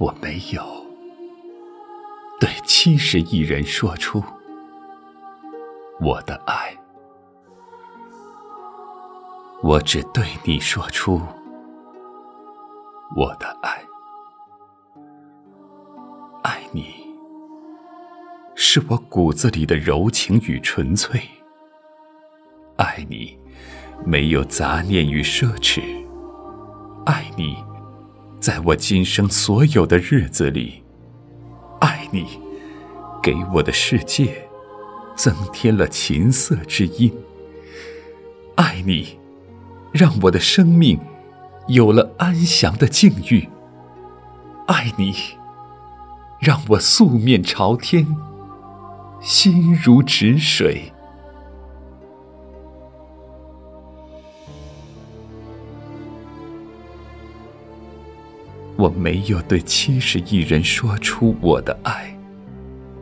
[0.00, 0.62] 我没有
[2.40, 4.24] 对七十亿人说出
[6.00, 6.74] 我的爱，
[9.62, 11.20] 我只对你说出
[13.14, 13.78] 我的爱。
[16.44, 16.94] 爱你，
[18.54, 21.20] 是我骨子里的柔情与纯粹。
[22.78, 23.38] 爱你，
[24.06, 25.82] 没有杂念与奢侈。
[27.04, 27.62] 爱你。
[28.40, 30.82] 在我今生所有的日子里，
[31.80, 32.24] 爱你，
[33.22, 34.48] 给我的世界
[35.14, 37.12] 增添了琴瑟之音。
[38.54, 39.18] 爱你，
[39.92, 40.98] 让我的生命
[41.68, 43.46] 有了安详的境遇。
[44.66, 45.14] 爱你，
[46.38, 48.16] 让我素面朝天，
[49.20, 50.94] 心如止水。
[58.80, 62.16] 我没有对七十亿人说出我的爱，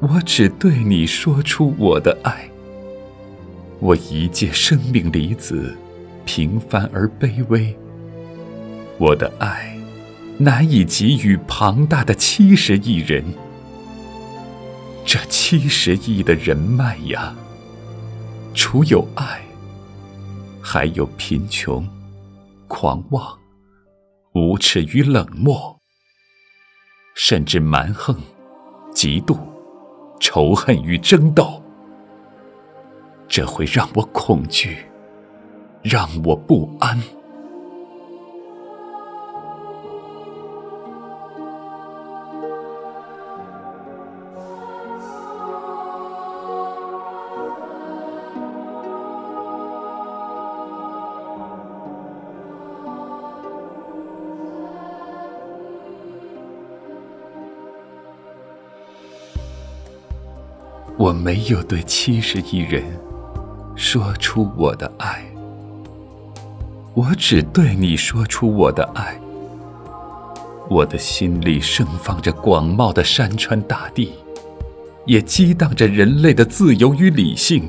[0.00, 2.50] 我只对你说出我的爱。
[3.78, 5.78] 我一介生命离子，
[6.24, 7.72] 平凡而卑微。
[8.98, 9.78] 我的爱
[10.38, 13.24] 难以给予庞大的七十亿人。
[15.06, 17.32] 这七十亿的人脉呀，
[18.54, 19.40] 除有爱，
[20.60, 21.88] 还有贫穷、
[22.66, 23.39] 狂妄。
[24.32, 25.80] 无耻与冷漠，
[27.16, 28.16] 甚至蛮横、
[28.92, 29.36] 嫉妒、
[30.20, 31.60] 仇恨与争斗，
[33.26, 34.86] 这会让我恐惧，
[35.82, 37.02] 让我不安。
[61.00, 62.84] 我没有对七十亿人
[63.74, 65.24] 说出我的爱，
[66.92, 69.18] 我只对你说出我的爱。
[70.68, 74.12] 我的心里盛放着广袤的山川大地，
[75.06, 77.66] 也激荡着人类的自由与理性。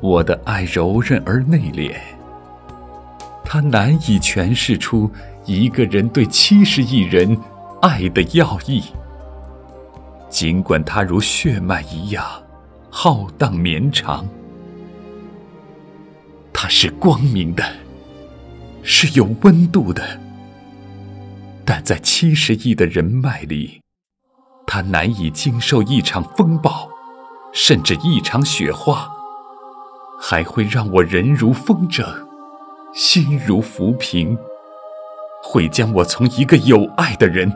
[0.00, 1.96] 我的爱柔韧而内敛，
[3.44, 5.10] 它难以诠释出
[5.44, 7.38] 一个人对七十亿人
[7.82, 8.84] 爱的要义。
[10.34, 12.26] 尽管它如血脉一样
[12.90, 14.26] 浩荡绵长，
[16.52, 17.62] 它是光明的，
[18.82, 20.02] 是有温度的，
[21.64, 23.80] 但在七十亿的人脉里，
[24.66, 26.88] 它难以经受一场风暴，
[27.52, 29.08] 甚至一场雪花，
[30.20, 32.04] 还会让我人如风筝，
[32.92, 34.36] 心如浮萍，
[35.44, 37.52] 会将我从一个有爱的人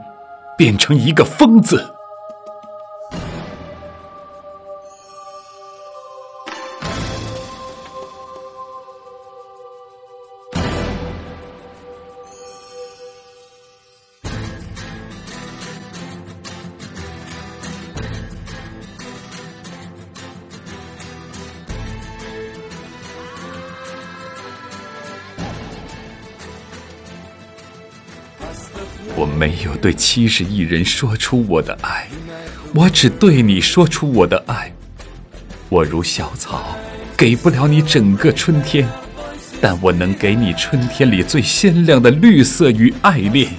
[0.56, 1.96] 变成一个疯子。
[29.18, 32.06] 我没有对七十亿人说出我的爱，
[32.72, 34.72] 我只对你说出我的爱。
[35.68, 36.76] 我如小草，
[37.16, 38.88] 给不了你整个春天，
[39.60, 43.50] 但我能给你春天里最鲜亮的绿色与爱恋。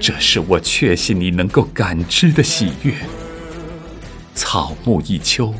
[0.00, 2.94] 这是我确信你能够感知的喜悦。
[4.34, 5.52] 草木一秋，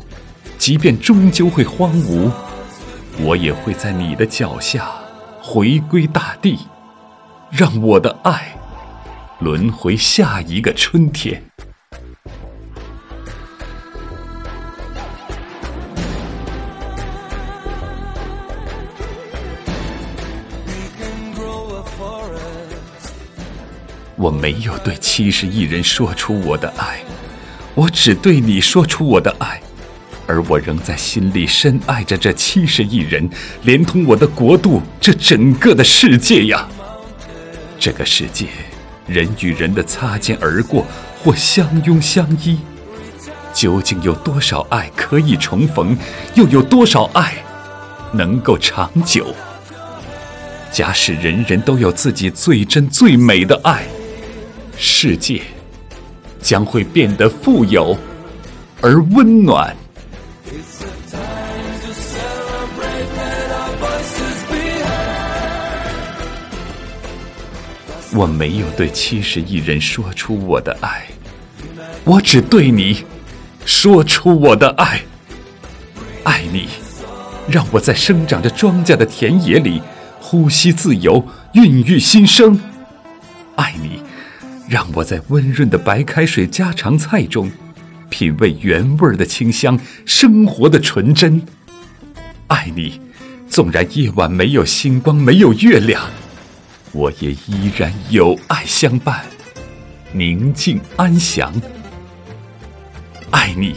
[0.57, 2.31] 即便终究会荒芜，
[3.19, 4.89] 我也会在你的脚下
[5.39, 6.57] 回归大地，
[7.51, 8.56] 让我的爱。
[9.39, 11.43] 轮回下一个春天。
[24.15, 27.01] 我没有对七十亿人说出我的爱，
[27.75, 29.61] 我只对你说出我的爱，
[30.25, 33.29] 而我仍在心里深爱着这七十亿人，
[33.61, 36.67] 连同我的国度，这整个的世界呀！
[37.79, 38.47] 这个世界。
[39.07, 40.85] 人与人的擦肩而过，
[41.23, 42.59] 或相拥相依，
[43.53, 45.97] 究竟有多少爱可以重逢？
[46.35, 47.33] 又有多少爱
[48.11, 49.33] 能够长久？
[50.71, 53.87] 假使人人都有自己最真最美的爱，
[54.77, 55.41] 世界
[56.41, 57.97] 将会变得富有
[58.81, 59.75] 而温暖。
[68.13, 71.07] 我没有对七十亿人说出我的爱，
[72.05, 73.03] 我只对你
[73.65, 75.01] 说出我的爱。
[76.23, 76.69] 爱你，
[77.49, 79.81] 让我在生长着庄稼的田野里
[80.19, 82.59] 呼吸自由，孕育新生。
[83.55, 84.01] 爱你，
[84.69, 87.51] 让我在温润的白开水家常菜中
[88.09, 91.41] 品味原味的清香，生活的纯真。
[92.47, 93.01] 爱你，
[93.49, 96.09] 纵然夜晚没有星光，没有月亮。
[96.93, 99.25] 我也依然有爱相伴，
[100.13, 101.53] 宁静安详。
[103.29, 103.75] 爱你，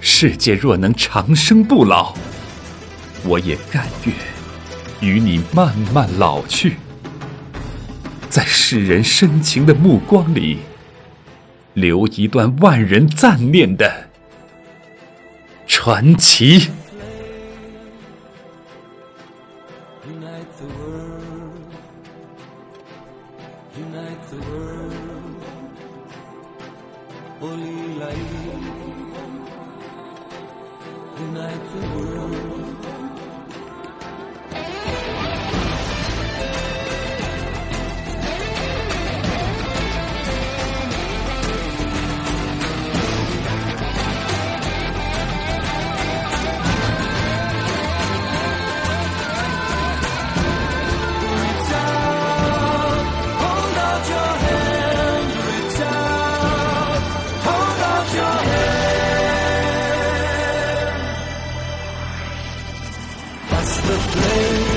[0.00, 2.14] 世界若能长生不老，
[3.24, 4.14] 我也甘愿
[5.00, 6.76] 与你慢慢老去，
[8.28, 10.58] 在世人深情的目光里，
[11.72, 14.10] 留一段万人赞念的
[15.66, 16.70] 传奇。
[31.18, 32.43] Unite the world.
[64.14, 64.74] Flame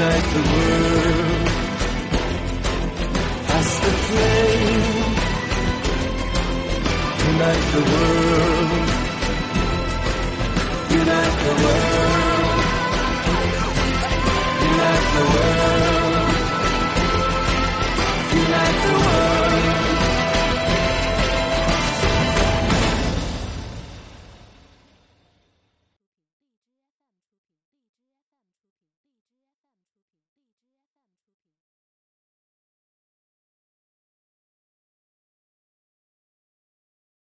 [0.00, 1.48] Unite the world.
[3.46, 4.84] Pass the flame.
[7.30, 8.70] Unite the world.
[10.90, 12.09] Unite the world